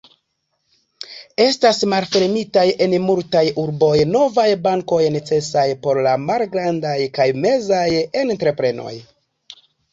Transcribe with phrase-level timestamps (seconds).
[1.43, 7.87] Estas malfermitaj en multaj urboj novaj bankoj necesaj por la malgrandaj kaj mezaj
[8.27, 8.99] entreprenoj.